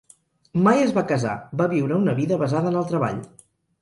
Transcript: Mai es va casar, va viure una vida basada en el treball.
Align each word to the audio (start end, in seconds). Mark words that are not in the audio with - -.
Mai 0.67 0.79
es 0.85 0.93
va 0.95 1.03
casar, 1.11 1.35
va 1.61 1.67
viure 1.73 1.99
una 2.05 2.17
vida 2.21 2.41
basada 2.45 2.73
en 2.73 2.79
el 2.81 2.89
treball. 2.93 3.21